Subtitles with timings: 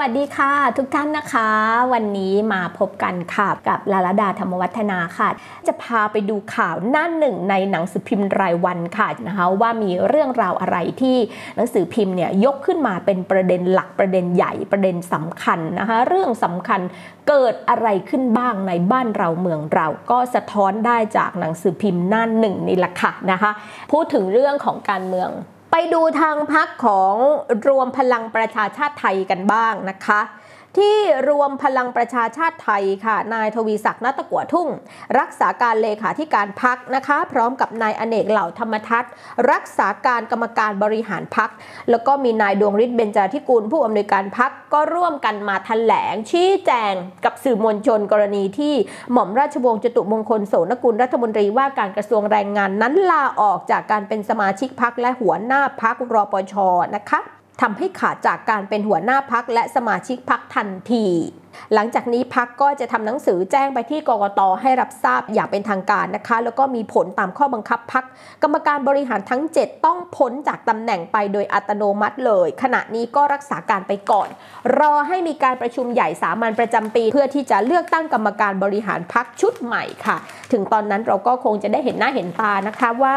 [0.00, 1.48] วัสดีค่ะทุกท่านนะคะ
[1.92, 5.28] วันนี้มาพบกันค่ะกับลาลดาธรรมวัฒนาค่ะ
[5.66, 11.16] จะพาไปดูข่าวหน้าหนึ่งในหนังสือพิมพ์รายวันค่ะนะคะว่ามีเรื่องราวอะไรที่
[11.56, 16.80] หนังสือพิมพ์เนี่ยยกขึ้นมาเป็นประเด็นหลักประเด็นใหญ่ประเด็นสำคัญนะคะเรื่องสำคัญ
[17.28, 23.50] เกิดอะไรขึ้นบ้างในบ้านเราเมืองเราก็สะท้อนได้จากหนังสือพิมพ์หน้าหนึ่งนี่แหละค่ะนะคะ
[23.92, 25.30] พูดถึงเรื่องของการเมือง
[25.70, 27.14] ไปดูทางพักของ
[27.68, 30.20] รวมพลังประชาชาติไทยกันบ้างนะคะ
[30.78, 30.96] ที่
[31.28, 34.68] รวมพลังประชาชาติไทยค่ะ นายทวีศักดิ์นัตกัวทุ่ง
[35.18, 39.12] รักษาการเลขาธิการพักนะคะ พร้อมกับนายอเนกเหล่าธรรมทัศน์
[39.50, 41.50] รักษาการกรรมการบริหารพัก
[41.90, 48.74] แล้วก็มีนายดวงฤทธิ์เบญจาธิกุลผู้อำนวยการพักก็ร่วมกันมาแถลงชี้แจงกับสื่อมวลชนกรณีที่
[49.12, 56.54] หม่อมราชวงศ์จตุมงคลโสนกุลรัฐมนตรีว่าการกระทรวงแรงงานนั้นลาออกจากการเป็นสมาชิกพักและหัวหน้าพักรอปช
[56.96, 57.20] นะคะ
[57.60, 61.06] ทำให้ขาดจากการเป็นหัวหน้าพักและสมาชิกพักทันที
[61.74, 68.04] หลังจากนี้พักก็จะทำหนังสือแจ้งไปที่กกตให้รับทราบอย่างเป็นทางการนะคะ แล้วก็มีผลตามข้อบังคับพัก
[68.42, 74.28] กรรมการบริหารทั้ง 7 ต้องพ้นจากตำแหน่งไปโดยอัตโนมัติเลย ขณะนี้ก็รักษาการไปก่อน
[74.78, 80.16] รอให้มีการประชุมใหญ่สามัญประจำปี เพื่อที่จะเลือกตั้งกรรมการบริหารพักชุดใหม่ค่ะ
[80.52, 83.16] ถึงตอนนั้นเราก็คงจะได้เห็นหน้าเห็นตานะคะว่า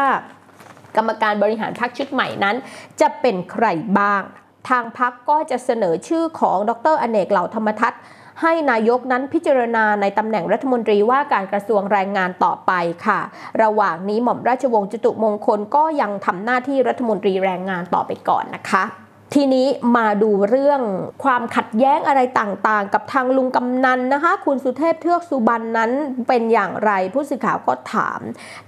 [0.96, 2.56] กรรมการบริหารพักชุดใหม่นั้น
[3.00, 3.66] จะเป็นใคร
[3.98, 4.22] บ้าง
[4.68, 8.00] ทางพักก็จะเสนอชื่อของดรอเนกเหล่าธรรมทัศน์
[8.42, 12.72] ให้นายกนั้นพิจารณาในตำแหน่งรัฐมนตรีว่าการกระทรวงแรงงานต่อไป
[13.06, 13.20] ค่ะ
[13.62, 18.84] ระหว่างนี้หม่อมราชวงศ์จตุมงคลก็ยังทำหน้าที่รัฐมนตรีแรงงานต่อไปก่อนนะคะ
[19.32, 20.80] ทีนี้มาดูเรื่อง
[21.24, 25.90] ความขัดแย้งอะไรต่างๆ กับทางลุงกำนันนะคะ คุณสุเทพเทือกสุบรรณนั้น
[26.28, 28.20] เป็นอย่างไรผู้สื่อข่าวก็ถาม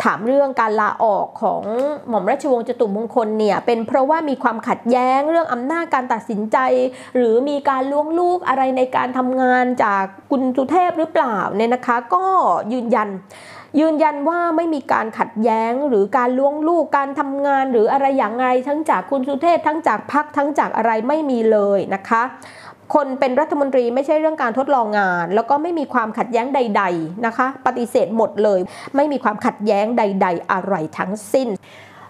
[0.02, 1.62] ถามเรื่องการลาออกของ
[2.08, 6.58] หม่อมราชวงศ์จตุมงคลเนี่ยเป็นเพราะว่ามีความขัดแย้งเรื่องอำนาจการตัดสินใจ
[7.16, 12.24] หรือมีการล่วงลูกอะไรในการทำงานจากคุณสุเทพหรือเปล่าเนี่ยนะคะ ก็
[12.72, 13.08] ยืนยัน
[13.80, 22.22] ยืนยันว่าไม่มีการขัดแย้งหรือการล้วงลูกการทำงานหรืออะไรอย่างไรทั้งจากคุณสุเทพทั้งจากพักทั้งจากอะไรไม่มีเลยนะคะ
[22.94, 28.60] คนเป็นรัฐมนตรีไม่ใช่เรื่องการทดลองงาน แล้วก็ไม่มีความขัดแย้งใด ๆนะคะ ปฏิเสธหมดเลย
[28.96, 31.48] ไม่มีความขัดแย้งใด ๆ อะไรทั้งสิ้น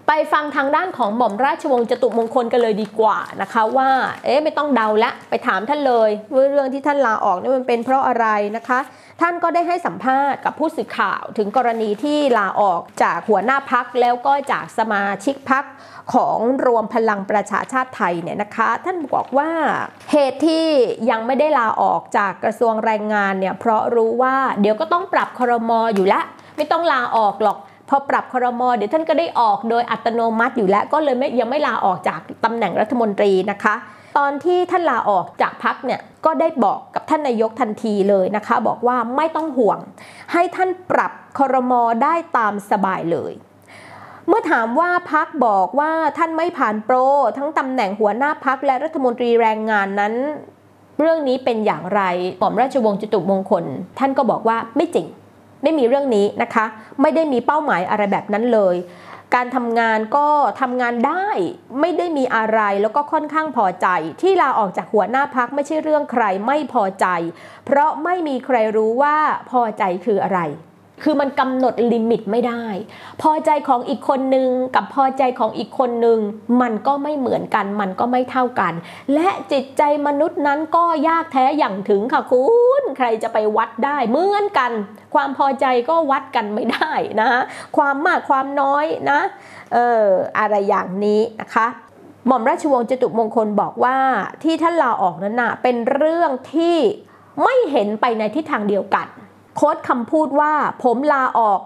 [0.07, 3.89] ไปฟังทางด้านของหม่อมราชวงศ์จตุมงคลกันเลยดีกว่านะคะว่า
[4.25, 8.79] เอ๊ะไม่ต้องเดาละไปถามท่านเลยว่าเรื่องที่ท่านลาออกนี่มันเป็นเพราะอะไรนะคะ
[9.21, 15.63] ท่านก็ได้ให้สัมภาษณ์กับผู้สื่อข่าวถึงกรณีที่ลาออกจากหัวหน้าพักแล้วก็จากสมาชิกพัก
[16.13, 19.49] ของรวมพลังประชาชาติไทยเนี่ยนะคะ ท่านบอกว่า
[20.11, 20.65] เหตุที่
[21.09, 26.25] ยังไม่ได้ลาออกจากกระทรวงแรงงานเนี่ยเพราะรู้ว่าเดี๋ยวก็ต้องปรับครมออยู่แล้ว
[26.57, 27.57] ไม่ต้องลาออกหรอก
[27.89, 33.75] พอปรับครมอเดี๋ยวท่านก็ได้ออกโดยอัตโนมัติอยู่แล้วก็เลยไม่ยังไม่ลาออกจากตำแหน่งรัฐมนตรีนะคะ
[34.17, 39.79] ตอนที่ท่านลาออกจากพักเนี่ยก็ได้บอกกับท่านนายกทันทีเลยนะคะ บอกว่าไม่ต้องห่วง
[40.33, 43.33] ให้ท่านปรับครมอได้ตามสบายเลย
[44.27, 46.95] เมื่อถามว่าพักบอกว่าท่านไม่ผ่านโปร
[47.37, 50.13] ทั้งตำแหน่งหัวหน้าพักและรัฐมนตรีแรงงานนั้น
[50.99, 52.01] เรื่องนี้เป็นอย่างไร
[52.39, 53.63] หม่อมราชวงศ์จตุมงคล
[53.99, 55.07] ท่านก็บอกว่าไม่จริง
[55.63, 56.65] ไม่มีเรื่องนี้นะคะ
[57.01, 58.75] ไม่ได้มีเป้าหมายอะไรแบบนั้นเลย
[59.35, 60.27] การทำงานก็
[60.61, 61.27] ทำงานได้
[61.79, 63.87] ไม่ได้มีอะไรแล้วก็ค่อนข้างพอใจ
[64.21, 67.07] ที่ลาออกจากหัวหน้าพักไม่ใช่เรื่องใครไม่พอใจ
[67.65, 69.17] เพราะไม่มีใครรู้ว่า
[69.51, 70.39] พอใจคืออะไร
[71.03, 72.65] คือมันกำหนดลิมิตไม่ได้
[73.21, 76.19] พอใจของอีกคนนึงกับพอใจของอีกคนนึง
[76.61, 78.73] มันก็ไม่เหมือนกัน มันก็ไม่เท่ากัน
[79.13, 82.45] และจิตใจมนุษย์นั้นก็ยากแท้อย่างถึงค่ะคุ
[82.81, 84.71] ณใครจะไปวัดได้เหมือนกัน
[85.13, 86.91] ความพอใจก็วัดกันไม่ได้
[87.21, 87.29] นะ
[87.77, 89.19] ความมากความน้อยนะ
[89.73, 90.07] เออ
[90.39, 91.67] อะไรอย่างนี้นะคะ
[92.27, 93.97] หม่อมราชวงศ์จตุมงคลบอกว่า
[94.43, 96.77] ที่ท่านลาออกนั้นนะเป็นเรื่องที่
[97.43, 99.07] ไม่เห็นไปในทิศทางเดียวกัน
[99.59, 101.59] โค้ดคำพูดว่าผมลาออก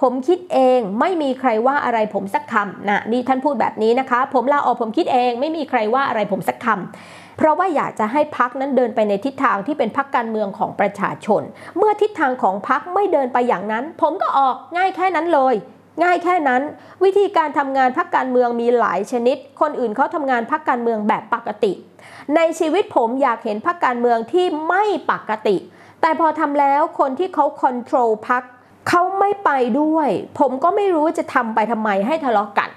[0.00, 11.42] ผมคิดเองไม่มีใครว่าอะไรผมสักคำนะนี่ท่านพูดแบบนี้นะคะ ผมลาออกผมคิดเอง ไม่มีใครว่าอะไรผมสักคำเพราะว่าอยากจะให้พักนั้นเดินไปในทิศทางที่เป็นพักการเมืองของประชาชน
[11.76, 15.54] เมื่อทิศทางของพักไม่เดินไปอย่างนั้น ผมก็ออกง่ายแค่นั้นเลย
[16.02, 16.62] ง่ายแค่นั้น
[17.04, 21.72] วิธีการทำงานพักการเมืองมีหลายชนิด คนอื่นเขาทำงานพักการเมืองแบบปกติ
[22.36, 25.56] ในชีวิตผมอยากเห็นพักการเมืองที่ไม่ปกติ
[26.04, 28.42] แต่พอทำแล้วคนที่เขาคอนโทรลพัก
[28.88, 30.08] เขาไม่ไปด้วย
[30.38, 32.70] ผมก็ไม่รู้จะทำไปทำไมให้ทะเลาะกัน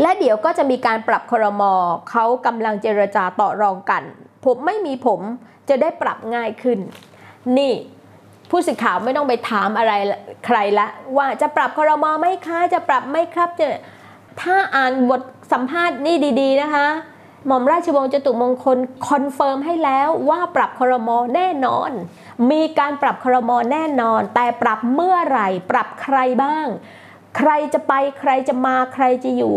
[0.00, 1.72] และเดี๋ยวก็จะมีการปรับครมอ
[2.10, 4.02] เขากำลังเจรจาต่อรองกัน
[4.44, 5.20] ผมไม่มีผม
[5.68, 6.78] จะได้ปรับง่ายขึ้น
[7.58, 7.72] นี่
[8.50, 9.92] ผู้สื่อข่าวไม่ต้องไปถามอะไร
[10.46, 10.86] ใครละ
[11.16, 13.66] ว่าจะปรับคอรมอไหมคะจะปรับไหมครับจะ
[14.42, 15.22] ถ้าอ่านบท
[15.52, 16.86] สัมภาษณ์นี่ดี ๆ นะคะ
[17.46, 18.78] หม่อมราชวงศ์จตุมงคล
[19.08, 21.90] คอนเฟิร์มให้แล้วว่าปรับคอรมอแน่นอน
[22.50, 26.66] มีการปรับคอรมอแน่นอน แต่ปรับเมื่อไหร่ ปรับใครบ้าง
[27.38, 29.56] ใครจะไปใครจะมาใครจะอยู่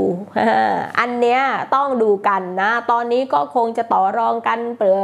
[1.00, 1.41] อันเนี้ย
[1.75, 5.01] ต้องดูกันนะ ตอนนี้ก็คงจะต่อรองกันเปลือ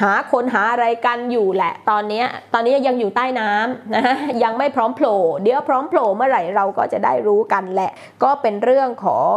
[0.00, 4.04] หาคนหาอะไรกันอยู่แหละ ตอนนี้ตอนนี้ยังอยู่ใต้น้ำนะ
[4.42, 7.92] ยังไม่พร้อมโผล่เดี๋ยวพร้อมโผล่เมื่อไหร่เราก็จะได้รู้กันแหละ
[8.22, 9.36] ก็เป็นเรื่องของ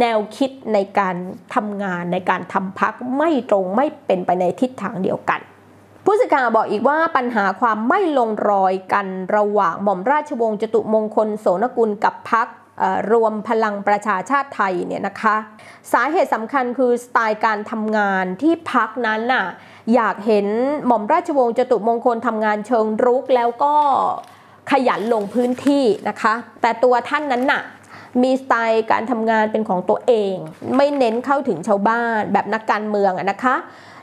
[0.00, 1.14] แนวคิดในการ
[1.54, 5.40] ทำงานในการทำพักไม่ตรงไม่เป็นไปในทิศทางเดียวกัน
[6.04, 9.06] ผู้สื่อข่าวบอกอีกว่าปัญหาความไม่ลงรอยกัน
[9.36, 12.46] ระหว่างหม่อมราชวงศ์จตุมงคลโสนกุลกับพัก
[13.12, 15.36] รวมพลังประชาชาติไทยเนี่ยนะคะ
[15.92, 19.46] สาเหตุสำคัญคือสไตล์การทำงานที่พักนั้นน่ะ
[19.94, 20.46] อยากเห็น
[20.86, 23.74] หม่อมราชวงศ์จตุมงคลทำงานเชิงรุกแล้วก็
[24.70, 27.62] ขยันลงพื้นที่นะคะ แต่ตัวท่านนั้นน่ะ
[28.22, 30.34] มีสไตล์การทำงานเป็นของตัวเอง
[30.76, 33.56] ไม่เน้นเข้าถึงชาวบ้านแบบนักการเมืองนะคะ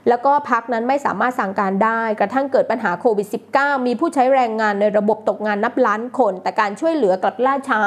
[0.10, 3.28] แล้วก็พักนั้นไม่สามารถสั่งการได้ กระทั่งเกิดปัญหาโควิด
[3.58, 7.82] -19 มีผู้ใช้แรงงานในระบบตกงานนับล้านคน แต่การช่วยเหลือกลับล่าช้า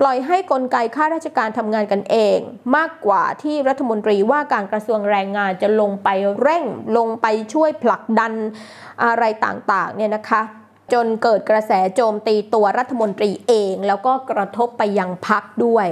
[0.00, 2.38] ปล่อยให้กลไกข้าราชการทำงานกันเอง
[2.76, 6.08] มากกว่าที่รัฐมนตรีว่าการกระทรวงแรงงานจะลงไป
[6.40, 6.64] เร่ง
[6.96, 8.32] ลงไปช่วยผลักดัน
[9.04, 10.42] อะไรต่างๆเนี่ยนะคะ
[10.92, 15.88] จนเกิดกระแสโจมตีตัวรัฐมนตรีเอง แล้วก็กระทบไปยังพักด้วย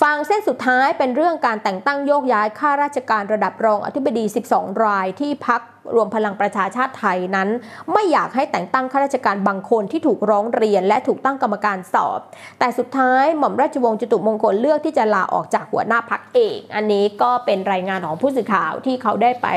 [0.00, 5.60] ฟังเส้นสุดท้ายเป็นเรื่องการแต่งตั้งโยกย้ายข้าราชการระดับรองอธิบดี 12 รายที่พัก
[5.94, 7.48] รวมพลังประชาชาติไทยนั้น
[7.92, 12.20] ไม่อยากให้แต่งตั้งข้าราชการบางคนที่ถูกร้องเรียน และถูกตั้งกรรมการสอบ
[12.58, 19.48] แต่สุดท้ายหม่อมราชวงศ์จตุมงคลเลือกที่จะลาออกจากหัวหน้าพักเอง อันนี้ก็เป็นรายงานของผู้สื่อข่าวที่เขาได้ไป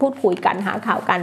[0.00, 1.20] พูดคุยกันหาข่าวกัน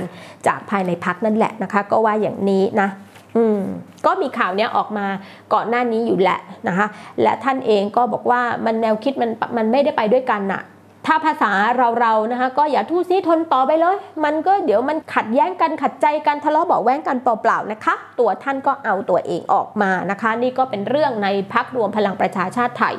[0.48, 2.90] จากภายในพักนั่นแหละนะคะ ก็ว่าอย่างนี้นะ
[3.38, 3.62] อืม
[4.06, 5.06] ก็มีข่าวนี้ออกมา
[5.54, 6.88] ก่อนหน้านี้อยู่แหละนะคะ
[7.22, 10.64] และท่านเองก็บอกว่ามันแนวคิดมันมันไม่ได้ไปด้วยกันนะ
[11.06, 11.52] ถ้าภาษา
[12.00, 22.96] เราๆนะคะก็อย่าทู่ซีทนต่อไปเลย มันก็เดี๋ยวมันขัดแย้งกันขัดใจกันทะเลาะเบาแว้งกันเปล่าๆนะคะ ตัวท่านก็เอาตัวเองออกมานะคะ นี่ก็เป็นเรื่องในพรรครวมพลังประชาชาติไทย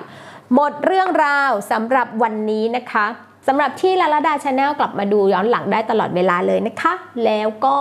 [0.55, 3.06] หมดเรื่องราวสำหรับวันนี้นะคะ
[3.48, 6.93] สำหรับที่ลาลาดา Channel กลับมาดูย้อนหลังได้ตลอดเวลาเลยนะคะ
[7.25, 7.76] แล้วก็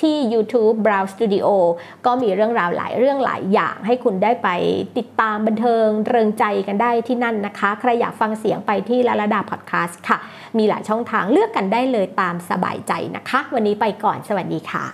[0.00, 1.48] ที่ YouTube Brow Studio
[2.06, 4.48] ก็มีเรื่องราวหลายเรื่องหลายอย่างให้คุณได้ไป
[4.98, 10.18] ติดตามบันเทิงเริงใจกันได้ที่นั่นนะคะ ใครอยากฟังเสียงไปที่ลาลาดาพอดแคสต์ค่ะ
[10.58, 14.84] มีหลายช่องทางเลือกกันได้เลยตามสบายใจนะคะ วันนี้ไปก่อนสวัสดีค่ะ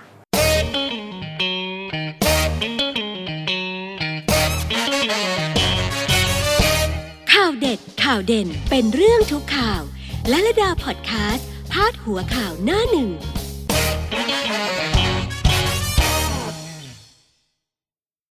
[7.33, 9.83] ข่าวเด็ดข่าวเด่นเป็นเรื่องทุกข่าว
[10.29, 13.11] และระดาพอดแคสต์พาดหัวข่าวหน้าหนึ่ง